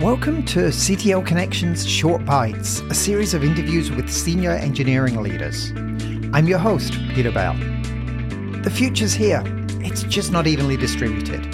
[0.00, 5.72] Welcome to CTO Connections Short Bites, a series of interviews with senior engineering leaders.
[6.32, 7.52] I'm your host, Peter Bell.
[8.62, 9.42] The future's here,
[9.82, 11.44] it's just not evenly distributed.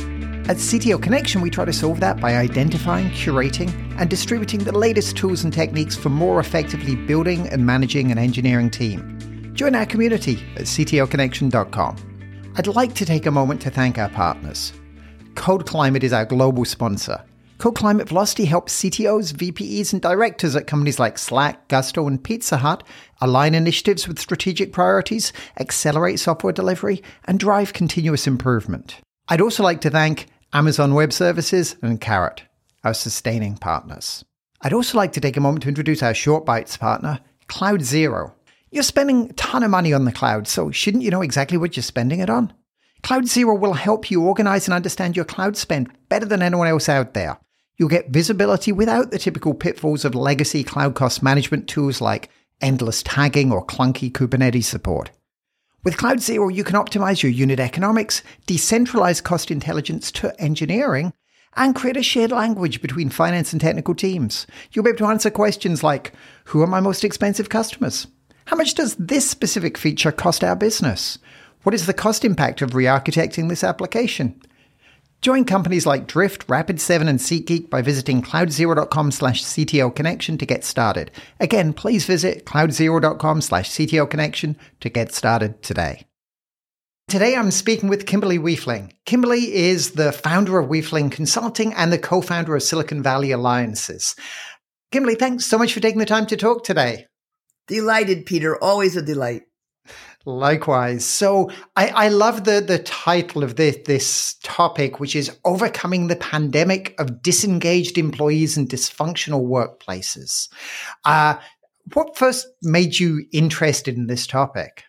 [0.49, 5.17] At CTO Connection, we try to solve that by identifying, curating, and distributing the latest
[5.17, 9.51] tools and techniques for more effectively building and managing an engineering team.
[9.55, 12.53] Join our community at ctoconnection.com.
[12.57, 14.73] I'd like to take a moment to thank our partners.
[15.35, 17.25] Code Climate is our global sponsor.
[17.59, 22.59] Code Climate Velocity helps CTOs, VPEs, and directors at companies like Slack, Gusto, and Pizza
[22.59, 22.83] Hut
[23.21, 29.01] align initiatives with strategic priorities, accelerate software delivery, and drive continuous improvement.
[29.29, 32.43] I'd also like to thank Amazon Web Services and Karat,
[32.85, 34.23] our sustaining partners.
[34.61, 38.33] I'd also like to take a moment to introduce our Short Bites partner, CloudZero.
[38.71, 41.75] You're spending a ton of money on the cloud, so shouldn't you know exactly what
[41.75, 42.53] you're spending it on?
[43.03, 47.15] CloudZero will help you organize and understand your cloud spend better than anyone else out
[47.15, 47.39] there.
[47.77, 53.03] You'll get visibility without the typical pitfalls of legacy cloud cost management tools like endless
[53.03, 55.11] tagging or clunky Kubernetes support.
[55.85, 61.13] With CloudZero, you can optimize your unit economics, decentralize cost intelligence to engineering,
[61.55, 64.47] and create a shared language between finance and technical teams.
[64.73, 66.13] You'll be able to answer questions like
[66.47, 68.07] Who are my most expensive customers?
[68.47, 71.19] How much does this specific feature cost our business?
[71.63, 74.41] What is the cost impact of re architecting this application?
[75.27, 80.63] Join companies like Drift, Rapid7, and SeatGeek by visiting cloudzero.com slash CTO connection to get
[80.63, 81.11] started.
[81.41, 86.07] Again, please visit cloudzero.com slash CTO connection to get started today.
[87.09, 88.93] Today I'm speaking with Kimberly Wiefling.
[89.05, 94.15] Kimberly is the founder of Wiefling Consulting and the co-founder of Silicon Valley Alliances.
[94.93, 97.09] Kimberly, thanks so much for taking the time to talk today.
[97.67, 98.57] Delighted, Peter.
[98.63, 99.43] Always a delight.
[100.27, 101.05] Likewise.
[101.05, 106.17] So I, I love the, the title of this, this topic, which is Overcoming the
[106.17, 110.49] Pandemic of Disengaged Employees and Dysfunctional Workplaces.
[111.05, 111.37] Uh,
[111.95, 114.83] what first made you interested in this topic?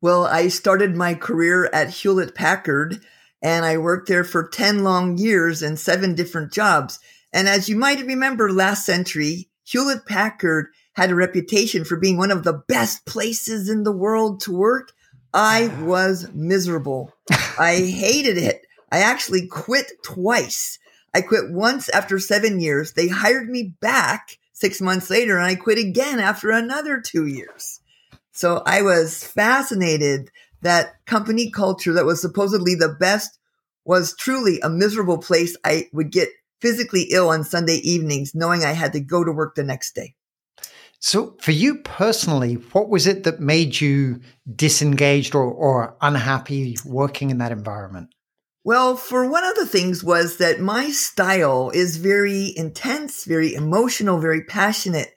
[0.00, 3.00] Well, I started my career at Hewlett Packard
[3.40, 6.98] and I worked there for 10 long years in seven different jobs.
[7.32, 12.30] And as you might remember last century, Hewlett Packard had a reputation for being one
[12.30, 14.92] of the best places in the world to work.
[15.32, 17.12] I was miserable.
[17.58, 18.66] I hated it.
[18.90, 20.78] I actually quit twice.
[21.14, 22.92] I quit once after seven years.
[22.92, 27.80] They hired me back six months later and I quit again after another two years.
[28.32, 30.30] So I was fascinated
[30.62, 33.38] that company culture that was supposedly the best
[33.84, 35.56] was truly a miserable place.
[35.64, 36.28] I would get
[36.60, 40.14] physically ill on Sunday evenings knowing I had to go to work the next day.
[41.04, 44.20] So, for you personally, what was it that made you
[44.54, 48.14] disengaged or, or unhappy working in that environment?
[48.62, 54.20] Well, for one of the things was that my style is very intense, very emotional,
[54.20, 55.08] very passionate.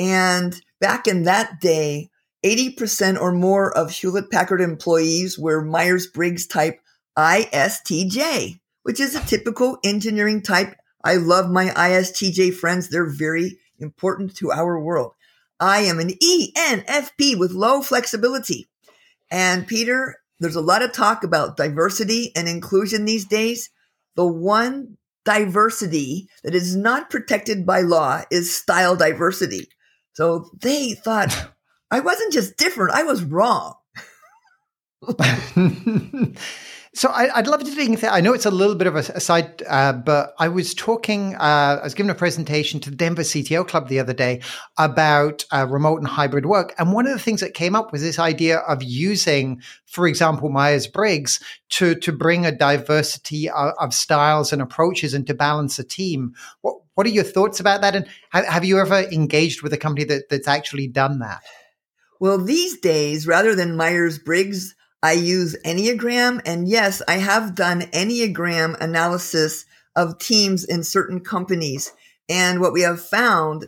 [0.00, 2.10] And back in that day,
[2.44, 6.80] 80% or more of Hewlett Packard employees were Myers Briggs type
[7.16, 10.74] ISTJ, which is a typical engineering type.
[11.04, 12.88] I love my ISTJ friends.
[12.88, 15.12] They're very important to our world.
[15.60, 18.68] I am an ENFP with low flexibility.
[19.30, 23.70] And Peter, there's a lot of talk about diversity and inclusion these days.
[24.16, 29.68] The one diversity that is not protected by law is style diversity.
[30.14, 31.52] So they thought
[31.90, 33.74] I wasn't just different, I was wrong.
[36.92, 39.20] So I, would love to think that I know it's a little bit of a,
[39.20, 41.36] side, uh, but I was talking.
[41.36, 44.40] Uh, I was given a presentation to the Denver CTO Club the other day
[44.76, 48.02] about uh, remote and hybrid work, and one of the things that came up was
[48.02, 51.38] this idea of using, for example, Myers Briggs
[51.70, 56.34] to to bring a diversity of, of, styles and approaches and to balance a team.
[56.62, 57.94] What what are your thoughts about that?
[57.94, 61.42] And have, have you ever engaged with a company that, that's actually done that?
[62.18, 66.40] Well, these days, rather than Myers Briggs, I use Enneagram.
[66.44, 69.64] And yes, I have done Enneagram analysis
[69.96, 71.92] of teams in certain companies.
[72.28, 73.66] And what we have found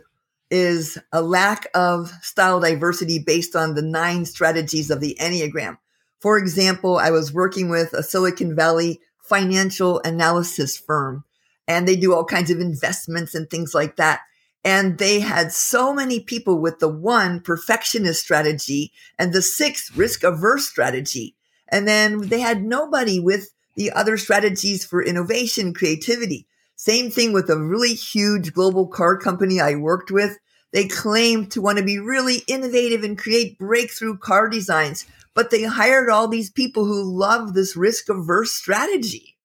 [0.49, 5.77] is a lack of style diversity based on the nine strategies of the Enneagram.
[6.19, 11.23] For example, I was working with a Silicon Valley financial analysis firm
[11.67, 14.21] and they do all kinds of investments and things like that.
[14.63, 20.23] And they had so many people with the one perfectionist strategy and the six risk
[20.23, 21.35] averse strategy.
[21.67, 26.47] And then they had nobody with the other strategies for innovation, creativity.
[26.75, 30.37] Same thing with a really huge global car company I worked with.
[30.71, 35.63] They claimed to want to be really innovative and create breakthrough car designs, but they
[35.63, 39.35] hired all these people who love this risk averse strategy.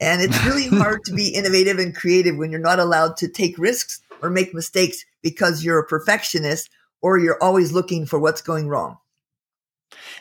[0.00, 3.58] And it's really hard to be innovative and creative when you're not allowed to take
[3.58, 6.70] risks or make mistakes because you're a perfectionist
[7.02, 8.98] or you're always looking for what's going wrong.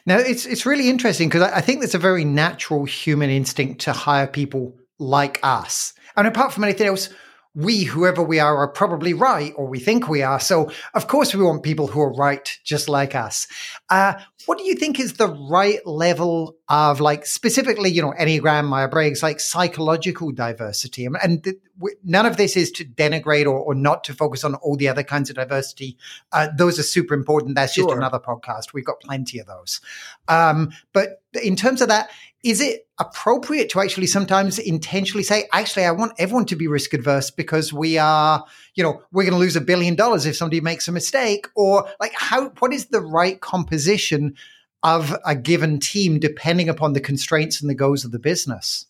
[0.05, 3.93] Now, it's it's really interesting because I think there's a very natural human instinct to
[3.93, 5.93] hire people like us.
[6.15, 7.09] And apart from anything else,
[7.55, 10.39] we, whoever we are, are probably right, or we think we are.
[10.39, 13.47] So, of course, we want people who are right, just like us.
[13.89, 14.13] Uh,
[14.45, 18.89] what do you think is the right level of, like, specifically, you know, Enneagram, Myers
[18.91, 21.05] Briggs, like psychological diversity?
[21.05, 24.43] And, and th- w- none of this is to denigrate or, or, not to focus
[24.43, 25.97] on all the other kinds of diversity.
[26.31, 27.55] Uh, those are super important.
[27.55, 27.85] That's sure.
[27.85, 28.73] just another podcast.
[28.73, 29.81] We've got plenty of those.
[30.27, 32.09] Um, but in terms of that,
[32.43, 36.93] is it appropriate to actually sometimes intentionally say, actually, I want everyone to be risk
[36.93, 38.45] adverse because we are,
[38.75, 41.47] you know, we're going to lose a billion dollars if somebody makes a mistake?
[41.55, 44.35] Or like, how, what is the right composition
[44.83, 48.85] of a given team depending upon the constraints and the goals of the business?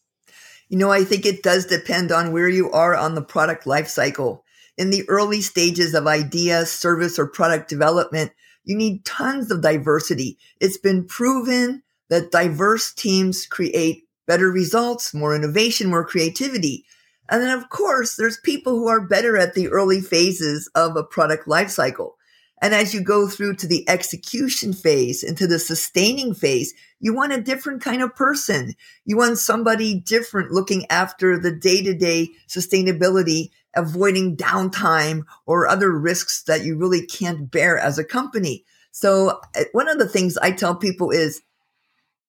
[0.70, 3.88] You know, I think it does depend on where you are on the product life
[3.88, 4.46] cycle.
[4.78, 8.32] In the early stages of idea, service, or product development,
[8.64, 10.38] you need tons of diversity.
[10.62, 16.86] It's been proven that diverse teams create better results, more innovation, more creativity.
[17.30, 21.04] And then, of course, there's people who are better at the early phases of a
[21.04, 22.12] product lifecycle.
[22.62, 27.32] And as you go through to the execution phase, into the sustaining phase, you want
[27.32, 28.74] a different kind of person.
[29.06, 35.92] You want somebody different looking after the day to day sustainability, avoiding downtime or other
[35.92, 38.66] risks that you really can't bear as a company.
[38.92, 41.42] So uh, one of the things I tell people is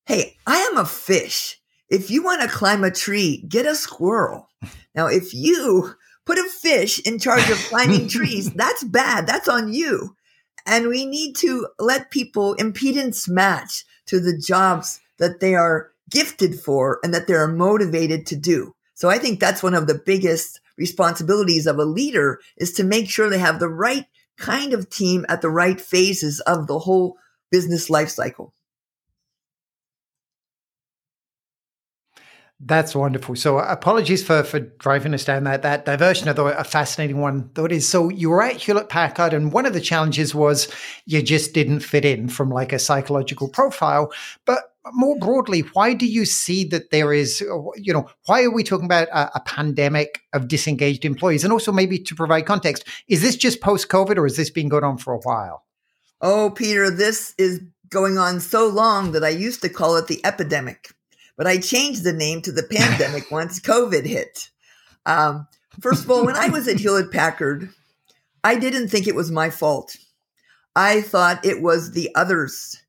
[0.07, 1.61] Hey, I am a fish.
[1.89, 4.49] If you want to climb a tree, get a squirrel.
[4.95, 5.95] Now, if you
[6.25, 9.27] put a fish in charge of climbing trees, that's bad.
[9.27, 10.17] That's on you.
[10.67, 16.59] And we need to let people impedance match to the jobs that they are gifted
[16.59, 18.75] for and that they are motivated to do.
[18.95, 23.09] So I think that's one of the biggest responsibilities of a leader is to make
[23.09, 27.17] sure they have the right kind of team at the right phases of the whole
[27.51, 28.53] business life cycle.
[32.63, 33.37] That's wonderful.
[33.37, 36.29] So apologies for for driving us down that that diversion.
[36.29, 37.49] I thought a fascinating one.
[37.55, 37.89] Though it is.
[37.89, 40.69] So you were at Hewlett Packard, and one of the challenges was
[41.07, 44.13] you just didn't fit in from like a psychological profile.
[44.45, 44.59] But
[44.93, 48.63] more broadly, why do you see that there is, uh, you know, why are we
[48.63, 51.45] talking about a, a pandemic of disengaged employees?
[51.45, 54.69] And also maybe to provide context, is this just post COVID or has this been
[54.69, 55.65] going on for a while?
[56.21, 60.25] Oh, Peter, this is going on so long that I used to call it the
[60.25, 60.95] epidemic
[61.41, 64.51] but I changed the name to the pandemic once COVID hit.
[65.07, 65.49] Um,
[65.81, 67.71] first of all, when I was at Hewlett Packard,
[68.45, 69.97] I didn't think it was my fault.
[70.77, 72.83] I thought it was the others.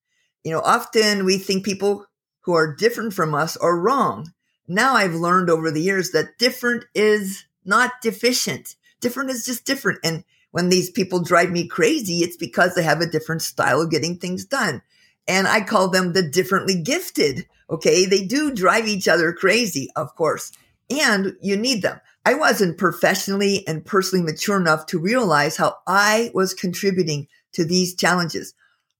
[0.44, 2.06] You know, often we think people
[2.42, 4.34] who are different from us are wrong.
[4.68, 8.76] Now I've learned over the years that different is not deficient.
[9.00, 10.00] Different is just different.
[10.04, 13.92] And when these people drive me crazy, it's because they have a different style of
[13.92, 14.82] getting things done.
[15.32, 18.06] And I call them the differently gifted Okay.
[18.06, 20.52] They do drive each other crazy, of course,
[20.90, 22.00] and you need them.
[22.26, 27.96] I wasn't professionally and personally mature enough to realize how I was contributing to these
[27.96, 28.54] challenges.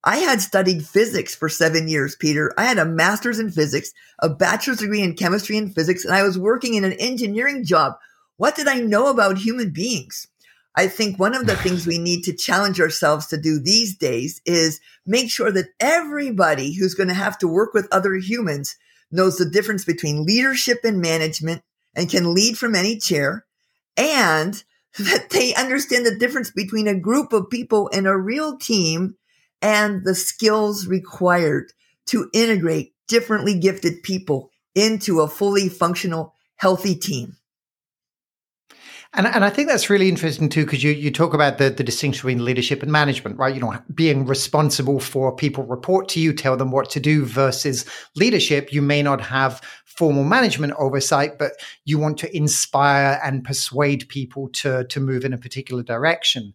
[0.04, 2.52] I had studied physics for seven years, Peter.
[2.58, 6.24] I had a master's in physics, a bachelor's degree in chemistry and physics, and I
[6.24, 7.94] was working in an engineering job.
[8.38, 10.28] What did I know about human beings?
[10.76, 14.42] I think one of the things we need to challenge ourselves to do these days
[14.46, 18.76] is make sure that everybody who's going to have to work with other humans
[19.12, 21.62] knows the difference between leadership and management
[21.96, 23.46] and can lead from any chair
[23.98, 24.64] and
[25.00, 29.16] that they understand the difference between a group of people and a real team
[29.62, 31.72] and the skills required
[32.08, 37.36] to integrate differently gifted people into a fully functional, healthy team.
[39.14, 41.84] And, and I think that's really interesting too, because you, you talk about the, the
[41.84, 43.54] distinction between leadership and management, right?
[43.54, 47.86] You know, being responsible for people report to you, tell them what to do versus
[48.16, 48.72] leadership.
[48.72, 51.52] You may not have formal management oversight, but
[51.84, 56.54] you want to inspire and persuade people to, to move in a particular direction.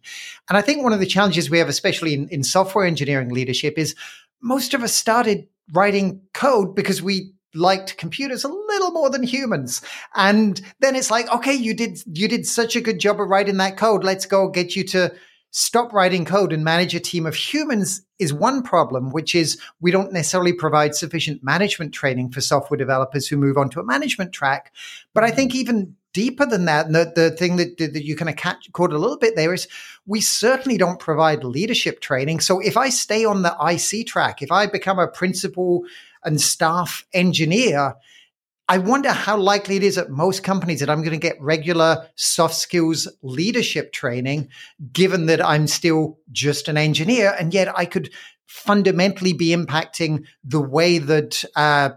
[0.49, 3.77] And I think one of the challenges we have, especially in, in software engineering leadership,
[3.77, 3.95] is
[4.41, 9.81] most of us started writing code because we liked computers a little more than humans.
[10.15, 13.57] And then it's like, okay, you did, you did such a good job of writing
[13.57, 14.03] that code.
[14.03, 15.13] Let's go get you to
[15.51, 19.91] stop writing code and manage a team of humans is one problem, which is we
[19.91, 24.33] don't necessarily provide sufficient management training for software developers who move on to a management
[24.33, 24.73] track.
[25.13, 28.35] But I think even deeper than that, the, the thing that, that you kind of
[28.35, 29.67] catch caught a little bit there is
[30.05, 32.39] we certainly don't provide leadership training.
[32.39, 35.83] So if I stay on the IC track, if I become a principal
[36.23, 37.95] and staff engineer,
[38.69, 42.09] I wonder how likely it is at most companies that I'm going to get regular
[42.15, 44.49] soft skills leadership training,
[44.91, 47.33] given that I'm still just an engineer.
[47.39, 48.11] And yet I could
[48.45, 51.91] fundamentally be impacting the way that uh,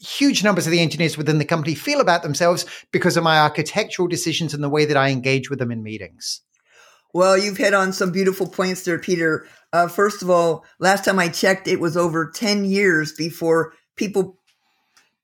[0.00, 4.08] huge numbers of the engineers within the company feel about themselves because of my architectural
[4.08, 6.40] decisions and the way that I engage with them in meetings.
[7.14, 9.46] Well, you've hit on some beautiful points there, Peter.
[9.72, 14.36] Uh, first of all, last time I checked, it was over 10 years before people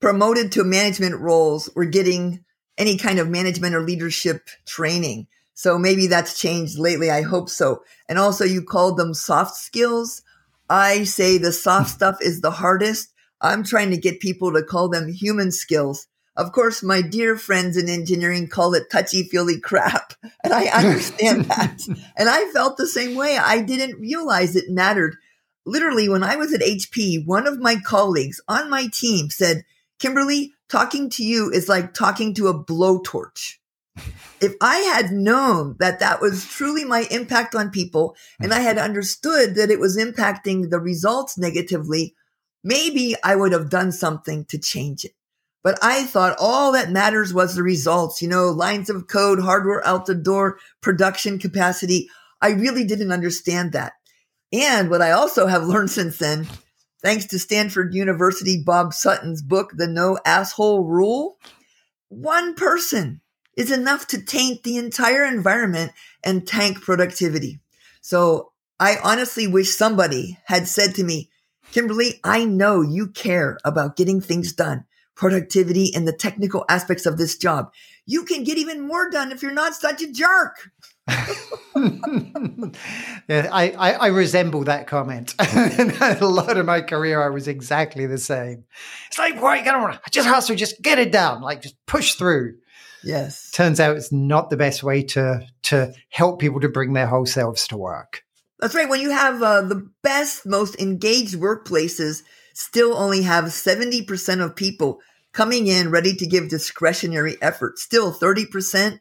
[0.00, 2.44] promoted to management roles were getting
[2.78, 5.26] any kind of management or leadership training.
[5.54, 7.10] So maybe that's changed lately.
[7.10, 7.82] I hope so.
[8.08, 10.22] And also, you called them soft skills.
[10.70, 13.12] I say the soft stuff is the hardest.
[13.40, 16.06] I'm trying to get people to call them human skills.
[16.40, 20.14] Of course, my dear friends in engineering call it touchy feely crap.
[20.42, 21.82] And I understand that.
[22.16, 23.36] And I felt the same way.
[23.36, 25.16] I didn't realize it mattered.
[25.66, 29.64] Literally, when I was at HP, one of my colleagues on my team said,
[29.98, 33.56] Kimberly, talking to you is like talking to a blowtorch.
[34.40, 38.78] if I had known that that was truly my impact on people and I had
[38.78, 42.14] understood that it was impacting the results negatively,
[42.64, 45.12] maybe I would have done something to change it.
[45.62, 49.86] But I thought all that matters was the results, you know, lines of code, hardware
[49.86, 52.08] out the door, production capacity.
[52.40, 53.92] I really didn't understand that.
[54.52, 56.46] And what I also have learned since then
[57.02, 61.38] thanks to Stanford University Bob Sutton's book, The No Asshole Rule,
[62.08, 63.20] one person
[63.56, 65.92] is enough to taint the entire environment
[66.24, 67.60] and tank productivity.
[68.00, 71.30] So I honestly wish somebody had said to me,
[71.72, 74.84] Kimberly, I know you care about getting things done,
[75.20, 77.70] productivity and the technical aspects of this job.
[78.06, 80.70] You can get even more done if you're not such a jerk.
[83.28, 85.34] yeah, I, I, I, resemble that comment.
[85.40, 88.64] a lot of my career, I was exactly the same.
[89.08, 92.56] It's like, why you gonna just hustle, just get it done, like just push through.
[93.04, 93.50] Yes.
[93.50, 97.26] Turns out it's not the best way to to help people to bring their whole
[97.26, 98.22] selves to work.
[98.58, 98.88] That's right.
[98.88, 102.22] When you have uh, the best, most engaged workplaces,
[102.60, 105.00] still only have 70% of people
[105.32, 107.78] coming in ready to give discretionary effort.
[107.78, 109.00] Still 30%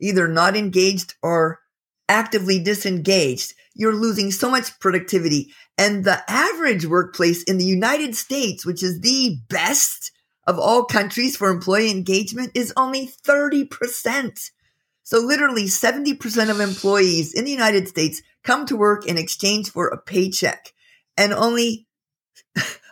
[0.00, 1.60] either not engaged or
[2.08, 5.52] actively disengaged, you're losing so much productivity.
[5.78, 10.12] And the average workplace in the United States, which is the best
[10.46, 14.50] of all countries for employee engagement, is only 30%.
[15.04, 19.88] So literally 70% of employees in the United States come to work in exchange for
[19.88, 20.72] a paycheck.
[21.16, 21.86] And only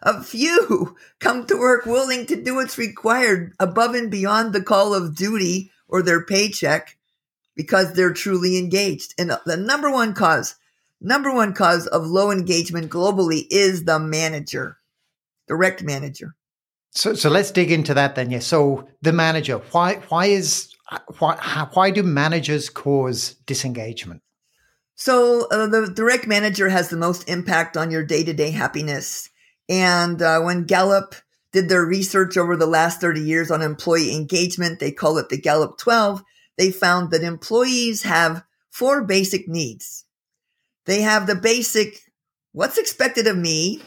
[0.02, 4.95] a few come to work willing to do what's required above and beyond the call
[4.95, 6.97] of duty or their paycheck
[7.54, 9.14] because they're truly engaged.
[9.19, 10.57] And the number one cause,
[11.00, 14.78] number one cause of low engagement globally is the manager,
[15.47, 16.35] direct manager.
[16.92, 18.30] So, so let's dig into that then.
[18.30, 18.40] Yeah.
[18.40, 20.73] So the manager, why, why is,
[21.19, 24.23] why, why do managers cause disengagement?
[24.95, 29.30] So uh, the direct manager has the most impact on your day to day happiness.
[29.71, 31.15] And uh, when Gallup
[31.53, 35.41] did their research over the last 30 years on employee engagement, they call it the
[35.41, 36.23] Gallup 12
[36.61, 40.05] they found that employees have four basic needs.
[40.85, 41.99] They have the basic,
[42.53, 43.81] what's expected of me?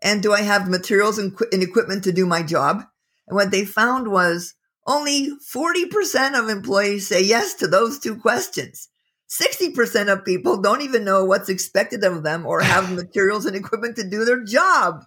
[0.00, 2.84] And do I have materials and, and equipment to do my job?
[3.26, 4.54] And what they found was
[4.86, 8.88] only 40% of employees say yes to those two questions.
[9.28, 13.96] 60% of people don't even know what's expected of them or have materials and equipment
[13.96, 15.06] to do their job.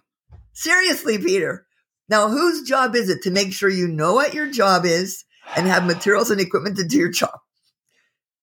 [0.56, 1.66] Seriously, Peter.
[2.08, 5.66] Now, whose job is it to make sure you know what your job is and
[5.66, 7.38] have materials and equipment to do your job.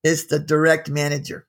[0.03, 1.47] It's the direct manager.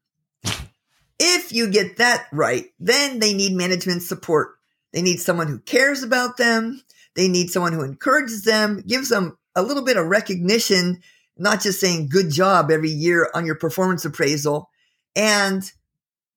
[1.18, 4.54] If you get that right, then they need management support.
[4.94, 6.80] They need someone who cares about them.
[7.14, 11.02] They need someone who encourages them, gives them a little bit of recognition,
[11.36, 14.70] not just saying good job every year on your performance appraisal.
[15.14, 15.70] And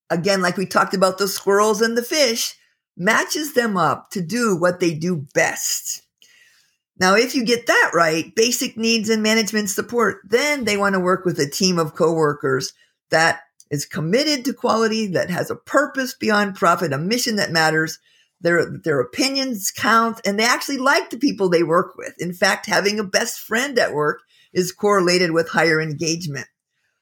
[0.10, 2.56] again, like we talked about the squirrels and the fish,
[2.98, 6.02] matches them up to do what they do best.
[7.00, 11.00] Now, if you get that right, basic needs and management support, then they want to
[11.00, 12.74] work with a team of coworkers
[13.12, 18.00] that is committed to quality, that has a purpose beyond profit, a mission that matters.
[18.40, 22.14] Their, their opinions count and they actually like the people they work with.
[22.20, 24.22] In fact, having a best friend at work
[24.54, 26.46] is correlated with higher engagement.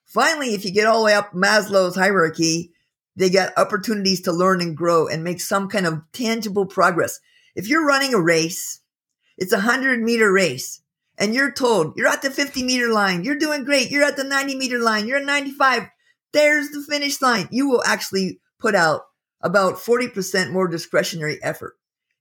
[0.06, 2.72] Finally, if you get all the way up Maslow's hierarchy,
[3.16, 7.20] they get opportunities to learn and grow and make some kind of tangible progress.
[7.56, 8.82] If you're running a race,
[9.38, 10.82] it's a hundred meter race
[11.18, 13.24] and you're told you're at the 50 meter line.
[13.24, 13.92] You're doing great.
[13.92, 15.08] You're at the 90 meter line.
[15.08, 15.88] You're at 95.
[16.34, 17.48] There's the finish line.
[17.52, 19.02] You will actually put out
[19.42, 21.76] about 40% more discretionary effort.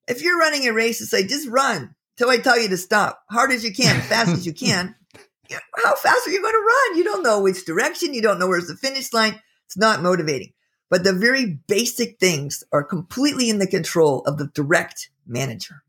[0.06, 3.22] If you're running a race and say, just run, till I tell you to stop.
[3.30, 4.94] Hard as you can, fast as you can.
[5.50, 6.98] How fast are you going to run?
[6.98, 8.14] You don't know which direction.
[8.14, 9.40] You don't know where's the finish line.
[9.66, 10.52] It's not motivating.
[10.90, 15.82] But the very basic things are completely in the control of the direct manager.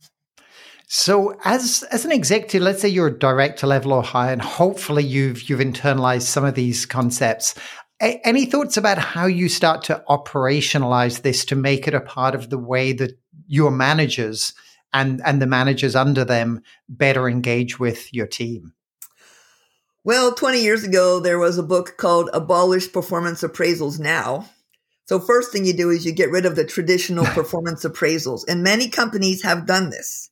[0.88, 5.04] So, as as an executive, let's say you're a director level or higher, and hopefully
[5.04, 7.56] you've you've internalized some of these concepts.
[8.02, 12.36] A- any thoughts about how you start to operationalize this to make it a part
[12.36, 14.54] of the way that your managers
[14.94, 18.74] and and the managers under them better engage with your team?
[20.04, 24.48] Well, 20 years ago, there was a book called Abolish Performance Appraisals Now.
[25.06, 28.44] So, first thing you do is you get rid of the traditional performance appraisals.
[28.48, 30.30] And many companies have done this.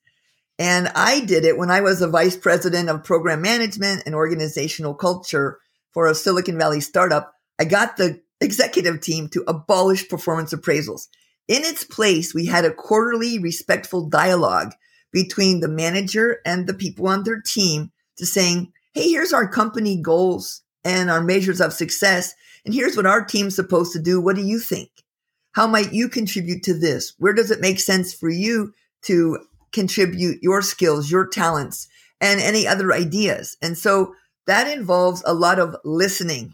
[0.60, 4.94] And I did it when I was a vice president of program management and organizational
[4.94, 5.60] culture
[5.94, 7.34] for a Silicon Valley startup.
[7.60, 11.08] I got the executive team to abolish performance appraisals.
[11.48, 14.74] In its place, we had a quarterly respectful dialogue
[15.12, 20.02] between the manager and the people on their team to saying, Hey, here's our company
[20.02, 22.36] goals and our measures of success.
[22.66, 24.22] And here's what our team's supposed to do.
[24.22, 24.90] What do you think?
[25.52, 27.14] How might you contribute to this?
[27.18, 29.40] Where does it make sense for you to
[29.74, 31.88] contribute your skills, your talents,
[32.22, 33.58] and any other ideas.
[33.62, 34.16] And so
[34.48, 36.54] that involves a lot of listening.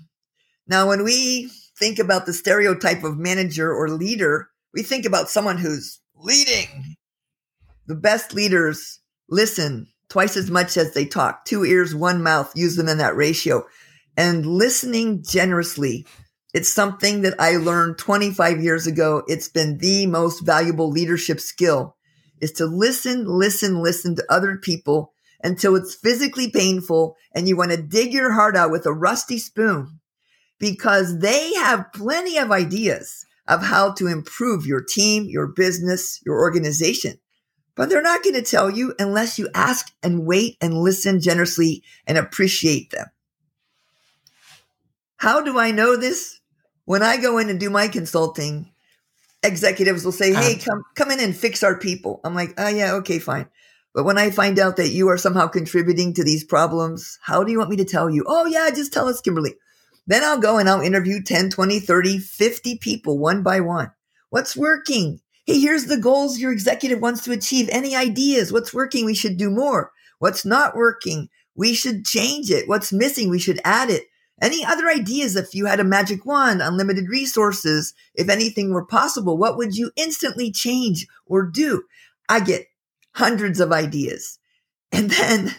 [0.67, 5.57] Now, when we think about the stereotype of manager or leader, we think about someone
[5.57, 6.95] who's leading.
[7.87, 8.99] The best leaders
[9.29, 11.45] listen twice as much as they talk.
[11.45, 13.65] Two ears, one mouth, use them in that ratio.
[14.19, 16.05] And listening generously,
[16.53, 19.23] it's something that I learned 25 years ago.
[19.27, 21.95] It's been the most valuable leadership skill
[22.41, 27.71] is to listen, listen, listen to other people until it's physically painful and you want
[27.71, 30.01] to dig your heart out with a rusty spoon
[30.59, 36.39] because they have plenty of ideas of how to improve your team, your business, your
[36.39, 37.17] organization.
[37.73, 41.83] But they're not going to tell you unless you ask and wait and listen generously
[42.05, 43.07] and appreciate them.
[45.19, 46.39] How do I know this?
[46.85, 48.71] When I go in and do my consulting,
[49.43, 50.65] executives will say, "Hey, uh-huh.
[50.65, 53.47] come come in and fix our people." I'm like, "Oh yeah, okay, fine."
[53.93, 57.51] But when I find out that you are somehow contributing to these problems, how do
[57.51, 58.23] you want me to tell you?
[58.27, 59.55] Oh yeah, just tell us, Kimberly.
[60.07, 63.91] Then I'll go and I'll interview 10, 20, 30, 50 people one by one.
[64.29, 65.19] What's working?
[65.45, 67.67] Hey, here's the goals your executive wants to achieve.
[67.73, 68.53] Any ideas?
[68.53, 69.05] What's working?
[69.05, 69.91] We should do more.
[70.19, 71.27] What's not working?
[71.55, 72.69] We should change it.
[72.69, 73.29] What's missing?
[73.29, 74.05] We should add it.
[74.41, 79.37] Any other ideas if you had a magic wand, unlimited resources, if anything were possible,
[79.37, 81.83] what would you instantly change or do?
[82.27, 82.67] I get
[83.13, 84.39] hundreds of ideas.
[84.91, 85.53] And then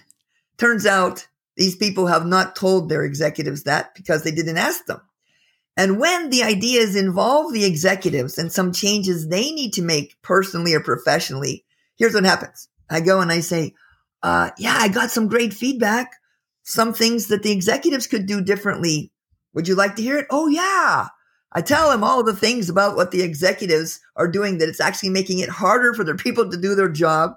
[0.57, 5.01] turns out these people have not told their executives that because they didn't ask them.
[5.77, 10.75] And when the ideas involve the executives and some changes they need to make personally
[10.75, 11.65] or professionally,
[11.97, 12.69] here's what happens.
[12.91, 13.75] I go and I say,
[14.23, 16.20] uh, yeah, I got some great feedback
[16.63, 19.13] some things that the executives could do differently.
[19.55, 20.27] Would you like to hear it?
[20.31, 21.09] Oh, yeah.
[21.53, 25.09] I tell them all the things about what the executives are doing that it's actually
[25.11, 27.33] making it harder for their people to do their job,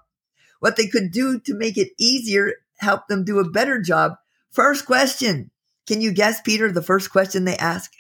[0.60, 4.14] what they could do to make it easier, help them do a better job.
[4.52, 5.50] First question.
[5.88, 7.92] Can you guess, Peter, the first question they ask?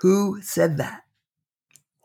[0.00, 1.02] Who said that?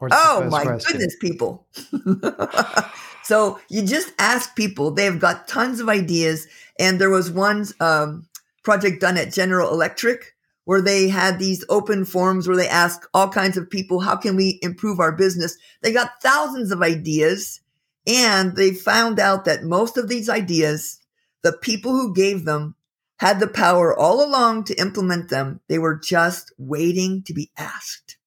[0.01, 0.93] oh my question?
[0.93, 1.67] goodness, people.
[3.23, 4.91] so you just ask people.
[4.91, 6.47] They've got tons of ideas.
[6.79, 8.27] And there was one um,
[8.63, 13.27] project done at General Electric where they had these open forums where they asked all
[13.29, 15.57] kinds of people, how can we improve our business?
[15.81, 17.59] They got thousands of ideas
[18.05, 20.99] and they found out that most of these ideas,
[21.41, 22.75] the people who gave them
[23.17, 25.59] had the power all along to implement them.
[25.67, 28.18] They were just waiting to be asked.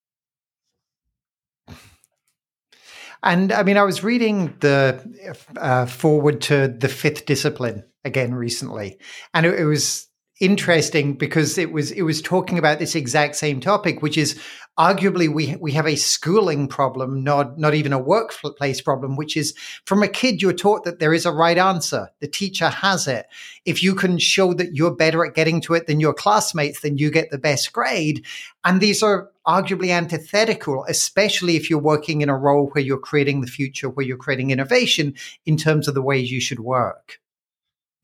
[3.22, 8.98] And I mean, I was reading the uh, foreword to the fifth discipline again recently,
[9.32, 10.08] and it, it was
[10.42, 14.38] interesting because it was it was talking about this exact same topic, which is
[14.76, 19.55] arguably we we have a schooling problem, not not even a workplace problem, which is
[19.87, 22.11] from a kid you're taught that there is a right answer.
[22.18, 23.26] The teacher has it.
[23.64, 26.98] If you can show that you're better at getting to it than your classmates, then
[26.98, 28.26] you get the best grade.
[28.64, 33.42] And these are arguably antithetical, especially if you're working in a role where you're creating
[33.42, 35.14] the future, where you're creating innovation
[35.46, 37.21] in terms of the ways you should work.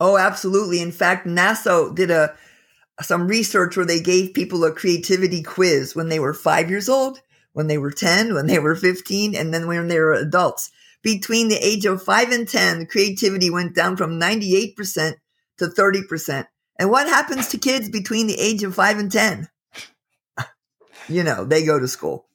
[0.00, 0.80] Oh, absolutely.
[0.80, 2.34] In fact, NASA did a
[3.00, 7.20] some research where they gave people a creativity quiz when they were five years old,
[7.52, 10.70] when they were 10, when they were 15, and then when they were adults.
[11.02, 15.14] Between the age of five and 10, creativity went down from 98%
[15.58, 16.46] to 30%.
[16.78, 19.48] And what happens to kids between the age of five and 10?
[21.08, 22.27] you know, they go to school.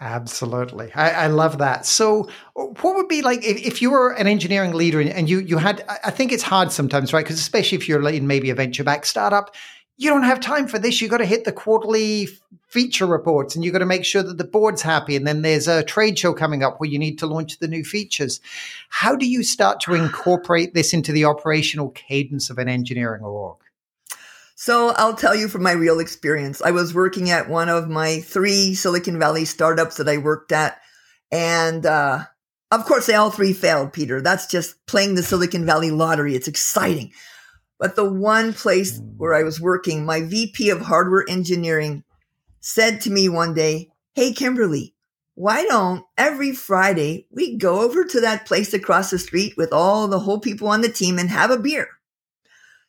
[0.00, 0.90] Absolutely.
[0.94, 1.84] I, I, love that.
[1.84, 5.40] So what would be like if, if you were an engineering leader and, and you
[5.40, 7.24] you had I think it's hard sometimes, right?
[7.24, 9.54] Because especially if you're in maybe a venture back startup,
[10.00, 11.02] you don't have time for this.
[11.02, 12.28] You've got to hit the quarterly
[12.68, 15.14] feature reports and you've got to make sure that the board's happy.
[15.14, 17.84] And then there's a trade show coming up where you need to launch the new
[17.84, 18.40] features.
[18.88, 23.58] How do you start to incorporate this into the operational cadence of an engineering org?
[24.60, 26.60] So I'll tell you from my real experience.
[26.60, 30.78] I was working at one of my three Silicon Valley startups that I worked at.
[31.32, 32.24] And, uh,
[32.70, 34.20] of course, they all three failed, Peter.
[34.20, 36.34] That's just playing the Silicon Valley lottery.
[36.34, 37.10] It's exciting.
[37.78, 42.04] But the one place where I was working, my VP of hardware engineering
[42.60, 44.94] said to me one day, Hey, Kimberly,
[45.36, 50.06] why don't every Friday we go over to that place across the street with all
[50.06, 51.88] the whole people on the team and have a beer?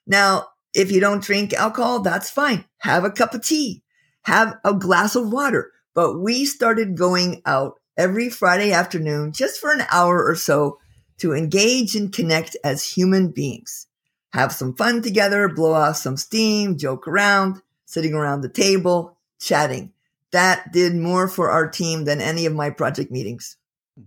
[0.06, 2.66] Now, if you don't drink alcohol, that's fine.
[2.80, 3.84] Have a cup of tea,
[4.24, 5.72] have a glass of water.
[5.94, 10.80] But we started going out every Friday afternoon just for an hour or so
[11.18, 13.88] to engage and connect as human beings.
[14.34, 19.92] Have some fun together, blow off some steam, joke around, sitting around the table, chatting.
[20.32, 23.58] That did more for our team than any of my project meetings.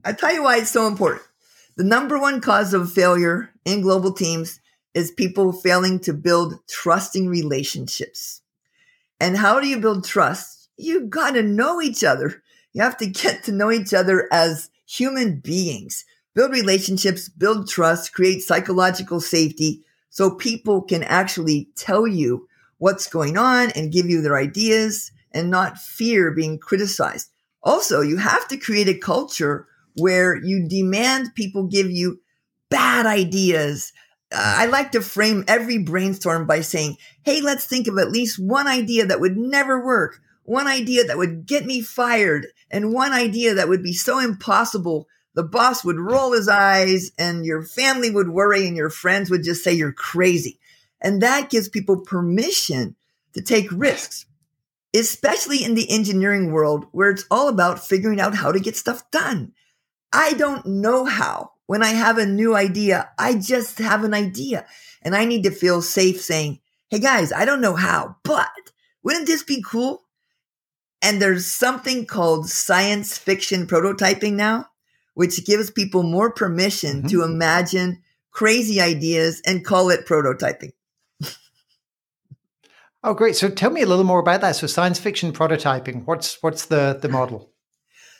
[0.04, 1.22] I tell you why it's so important.
[1.76, 4.60] The number one cause of failure in global teams
[4.94, 8.40] is people failing to build trusting relationships.
[9.20, 10.68] And how do you build trust?
[10.76, 12.42] You gotta know each other.
[12.72, 16.04] You have to get to know each other as human beings.
[16.34, 23.36] Build relationships, build trust, create psychological safety so people can actually tell you what's going
[23.36, 27.30] on and give you their ideas and not fear being criticized.
[27.62, 32.20] Also, you have to create a culture where you demand people give you
[32.68, 33.92] bad ideas,
[34.34, 38.38] Uh, I like to frame every brainstorm by saying, Hey, let's think of at least
[38.38, 43.12] one idea that would never work, one idea that would get me fired, and one
[43.12, 45.06] idea that would be so impossible.
[45.34, 49.44] The boss would roll his eyes and your family would worry and your friends would
[49.44, 50.58] just say you're crazy.
[51.00, 52.96] And that gives people permission
[53.34, 54.26] to take risks,
[54.94, 59.08] especially in the engineering world where it's all about figuring out how to get stuff
[59.10, 59.52] done.
[60.12, 64.66] I don't know how when I have a new idea, I just have an idea
[65.02, 68.48] and I need to feel safe saying, Hey guys, I don't know how, but
[69.02, 70.04] wouldn't this be cool?
[71.02, 74.68] And there's something called science fiction prototyping now,
[75.14, 77.08] which gives people more permission mm-hmm.
[77.08, 80.72] to imagine crazy ideas and call it prototyping.
[83.04, 83.36] oh, great.
[83.36, 84.56] So tell me a little more about that.
[84.56, 87.50] So science fiction prototyping, what's, what's the, the model?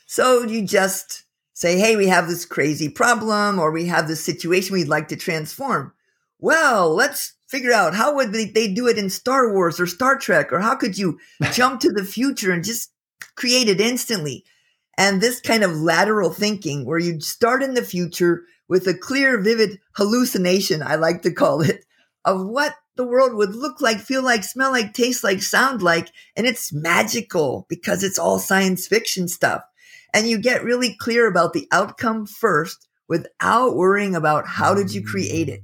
[0.07, 1.24] So you just
[1.55, 5.17] say, Hey, we have this crazy problem or we have this situation we'd like to
[5.17, 5.95] transform.
[6.39, 10.19] Well, let's figure out how would they, they do it in Star Wars or Star
[10.19, 11.19] Trek or how could you
[11.53, 12.93] jump to the future and just
[13.37, 14.45] create it instantly?
[14.99, 19.41] And this kind of lateral thinking where you start in the future with a clear,
[19.41, 21.85] vivid hallucination, I like to call it,
[22.25, 26.11] of what the world would look like, feel like, smell like, taste like, sound like.
[26.37, 29.63] And it's magical because it's all science fiction stuff
[30.15, 35.05] and you get really clear about the outcome first without worrying about how did you
[35.05, 35.61] create it.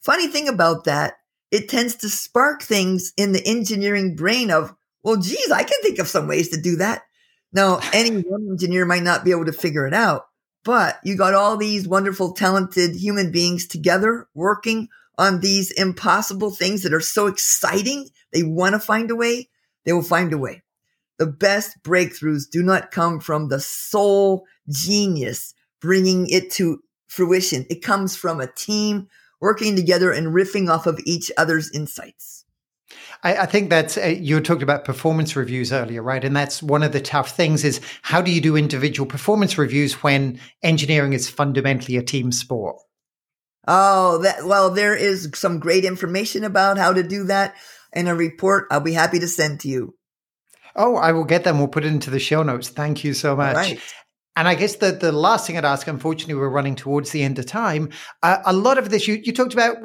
[0.00, 1.14] Funny thing about that,
[1.50, 5.98] it tends to spark things in the engineering brain of, well, geez, I can think
[5.98, 7.02] of some ways to do that.
[7.52, 10.26] Now, any one engineer might not be able to figure it out,
[10.64, 16.82] but you got all these wonderful, talented human beings together working on these impossible things
[16.82, 18.10] that are so exciting.
[18.32, 19.48] They want to find a way.
[19.84, 20.62] They will find a way.
[21.18, 27.66] The best breakthroughs do not come from the sole genius bringing it to fruition.
[27.70, 29.08] It comes from a team
[29.40, 32.44] working together and riffing off of each other's insights.
[33.22, 36.24] I, I think that's uh, you talked about performance reviews earlier, right?
[36.24, 40.02] And that's one of the tough things is how do you do individual performance reviews
[40.02, 42.76] when engineering is fundamentally a team sport?
[43.66, 47.56] Oh, that well, there is some great information about how to do that
[47.92, 49.94] in a report I'll be happy to send to you.
[50.76, 51.58] Oh, I will get them.
[51.58, 52.68] We'll put it into the show notes.
[52.68, 53.56] Thank you so much.
[53.56, 53.80] Right.
[54.38, 57.38] And I guess the, the last thing I'd ask, unfortunately, we're running towards the end
[57.38, 57.88] of time.
[58.22, 59.78] Uh, a lot of this, you, you talked about,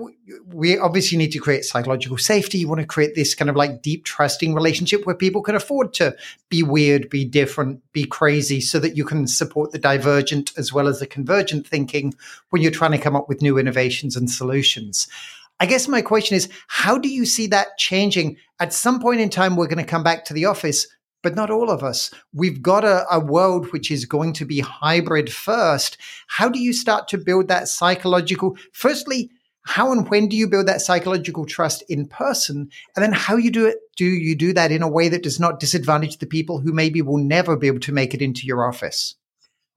[0.46, 2.58] we obviously need to create psychological safety.
[2.58, 5.94] You want to create this kind of like deep trusting relationship where people can afford
[5.96, 6.18] to
[6.50, 10.90] be weird, be different, be crazy so that you can support the divergent as well
[10.90, 12.14] as the convergent thinking
[12.50, 15.08] when you're trying to come up with new innovations and solutions.
[15.62, 18.38] I guess my question is, how do you see that changing?
[18.60, 20.88] At some point in time, we're going to come back to the office,
[21.22, 22.10] but not all of us.
[22.34, 26.00] We've got a, a, world which is going to be hybrid first.
[26.26, 28.58] How do you start to build that psychological?
[28.74, 29.30] Firstly,
[29.68, 32.72] how and when do you build that psychological trust in person?
[32.96, 35.40] And then how you do it, do you do that in a way that does
[35.40, 38.68] not disadvantage the people who maybe will never be able to make it into your
[38.68, 39.14] office?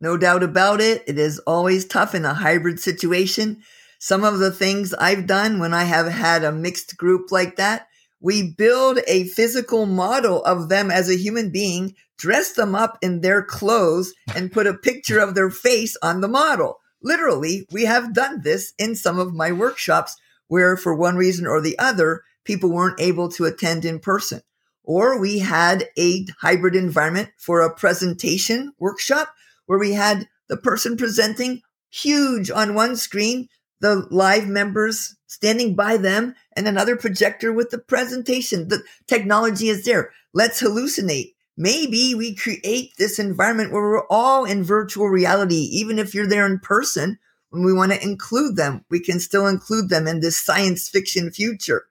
[0.01, 1.05] No doubt about it.
[1.07, 3.63] It is always tough in a hybrid situation.
[4.05, 7.87] Some of the things I've done when I have had a mixed group like that,
[8.21, 13.23] we build a physical model of them as a human being, dress them up in
[13.23, 16.81] their clothes, and put a picture of their face on the model.
[17.03, 20.15] Literally, we have done this in some of my workshops
[20.49, 24.43] where, for one reason or the other, people weren't able to attend in person.
[24.83, 29.33] Or we had a hybrid environment for a presentation workshop
[29.65, 33.49] where we had the person presenting huge on one screen,
[33.85, 38.69] the live members standing by them, and another projector with the presentation.
[38.69, 40.11] The technology is there.
[40.33, 46.15] Let's hallucinate maybe we create this environment where we're all in virtual reality, even if
[46.15, 47.19] you're there in person.
[47.51, 51.31] When we want to include them, we can still include them in this science fiction
[51.31, 51.85] future.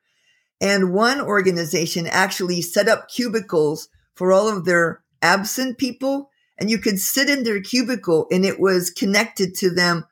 [0.60, 6.30] And one organization actually set up cubicles for all of their absent people.
[6.58, 10.06] And you could sit in their cubicle and it was connected to them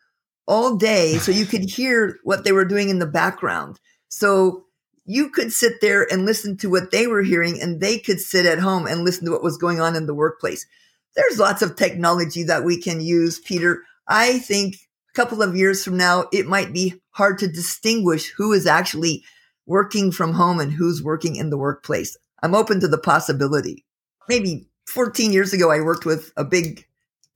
[0.51, 1.17] all day.
[1.17, 3.79] So you could hear what they were doing in the background.
[4.09, 4.65] So
[5.05, 8.45] you could sit there and listen to what they were hearing and they could sit
[8.45, 10.65] at home and listen to what was going on in the workplace.
[11.15, 13.83] There's lots of technology that we can use, Peter.
[14.09, 18.51] I think a couple of years from now, it might be hard to distinguish who
[18.51, 19.23] is actually
[19.65, 22.17] working from home and who's working in the workplace.
[22.43, 23.85] I'm open to the possibility.
[24.27, 26.85] Maybe 14 years ago, I worked with a big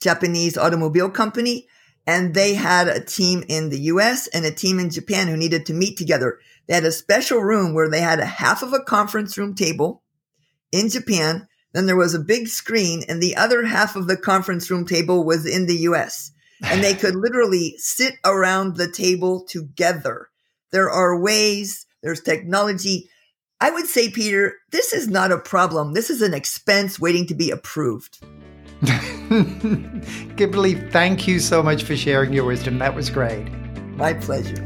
[0.01, 1.69] Japanese automobile company
[2.07, 5.65] and they had a team in the US and a team in Japan who needed
[5.65, 6.39] to meet together.
[6.67, 10.03] They had a special room where they had a half of a conference room table
[10.71, 11.47] in Japan.
[11.73, 15.23] Then there was a big screen and the other half of the conference room table
[15.23, 16.31] was in the US.
[16.63, 20.29] And they could literally sit around the table together.
[20.71, 23.09] There are ways, there's technology.
[23.59, 25.93] I would say, Peter, this is not a problem.
[25.93, 28.23] This is an expense waiting to be approved.
[30.37, 32.79] Kimberly, thank you so much for sharing your wisdom.
[32.79, 33.47] That was great.
[33.97, 34.65] My pleasure.